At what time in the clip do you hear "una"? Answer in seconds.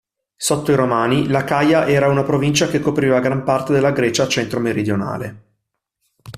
2.09-2.23